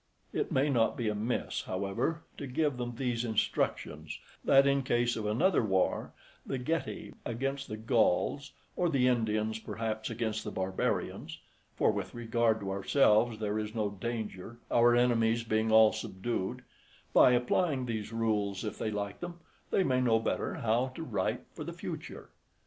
It 0.33 0.51
may 0.51 0.67
not 0.67 0.97
be 0.97 1.09
amiss, 1.09 1.61
however, 1.65 2.23
to 2.39 2.47
give 2.47 2.77
them 2.77 2.95
these 2.95 3.23
instructions, 3.23 4.17
that 4.43 4.65
in 4.65 4.81
case 4.81 5.15
of 5.15 5.27
another 5.27 5.61
war, 5.63 6.11
the 6.43 6.57
Getae 6.57 7.13
against 7.23 7.67
the 7.67 7.77
Gauls, 7.77 8.51
or 8.75 8.89
the 8.89 9.07
Indians, 9.07 9.59
perhaps, 9.59 10.09
against 10.09 10.43
the 10.43 10.49
barbarians 10.49 11.37
(for 11.75 11.91
with 11.91 12.15
regard 12.15 12.61
to 12.61 12.71
ourselves 12.71 13.37
there 13.37 13.59
is 13.59 13.75
no 13.75 13.91
danger, 13.91 14.57
our 14.71 14.95
enemies 14.95 15.43
being 15.43 15.71
all 15.71 15.93
subdued), 15.93 16.63
by 17.13 17.33
applying 17.33 17.85
these 17.85 18.11
rules 18.11 18.63
if 18.63 18.79
they 18.79 18.89
like 18.89 19.19
them, 19.19 19.39
they 19.69 19.83
may 19.83 20.01
know 20.01 20.17
better 20.17 20.55
how 20.55 20.87
to 20.95 21.03
write 21.03 21.41
for 21.53 21.63
the 21.63 21.73
future. 21.73 22.29